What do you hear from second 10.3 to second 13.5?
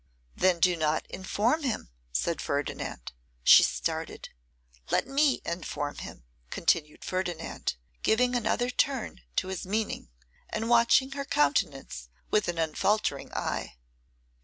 and watching her countenance with an unfaltering